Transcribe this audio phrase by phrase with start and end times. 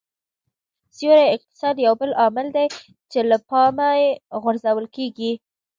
[0.95, 2.65] سیوري اقتصاد یو بل عامل دی
[3.11, 3.89] چې له پامه
[4.43, 5.31] غورځول کېږي